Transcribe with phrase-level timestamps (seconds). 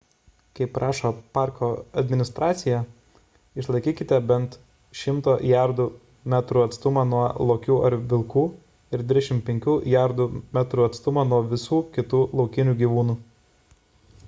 [0.59, 1.67] kaip prašo parko
[2.01, 2.77] administracija
[3.63, 4.55] išlaikykite bent
[5.01, 7.19] 100 jardų / metrų atstumą nuo
[7.51, 8.45] lokių ar vilkų
[8.99, 13.15] ir 25 jardų / metrų atstumą nuo visų kitų laukinių gyvūnų